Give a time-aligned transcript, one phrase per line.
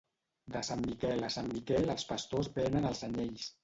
[0.55, 3.53] De sant Miquel a sant Miquel els pastors venen els anyells.